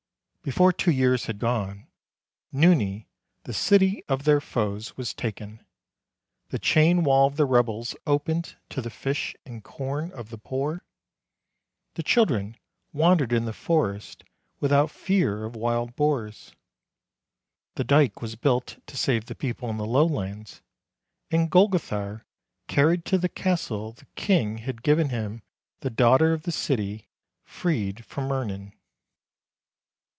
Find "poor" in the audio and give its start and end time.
10.39-10.83